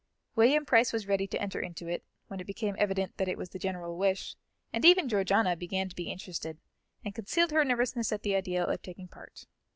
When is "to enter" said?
1.27-1.59